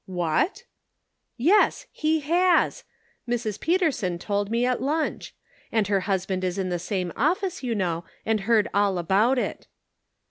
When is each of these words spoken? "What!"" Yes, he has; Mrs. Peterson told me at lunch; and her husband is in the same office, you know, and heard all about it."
"What!"" 0.07 0.63
Yes, 1.37 1.85
he 1.91 2.21
has; 2.21 2.85
Mrs. 3.29 3.59
Peterson 3.59 4.17
told 4.17 4.49
me 4.49 4.65
at 4.65 4.81
lunch; 4.81 5.35
and 5.71 5.85
her 5.89 5.99
husband 6.09 6.43
is 6.43 6.57
in 6.57 6.69
the 6.69 6.79
same 6.79 7.13
office, 7.15 7.61
you 7.61 7.75
know, 7.75 8.03
and 8.25 8.39
heard 8.39 8.67
all 8.73 8.97
about 8.97 9.37
it." 9.37 9.67